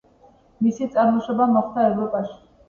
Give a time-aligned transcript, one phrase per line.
[0.67, 2.35] მისი წარმოშობა მოხდა ევროპაში.